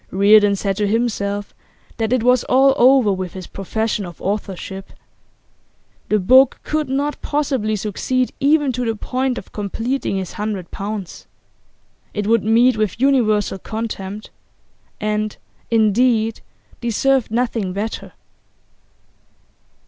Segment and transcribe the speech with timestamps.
[0.09, 1.53] Reardon said to himself
[1.97, 4.93] that it was all over with his profession of authorship.
[6.09, 11.27] The book could not possibly succeed even to the point of completing his hundred pounds;
[12.15, 14.31] it would meet with universal contempt,
[14.99, 15.37] and
[15.69, 16.41] indeed
[16.81, 18.13] deserved nothing better.